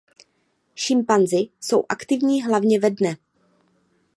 [0.75, 3.17] Šimpanzi jsou aktivní hlavně ve dne.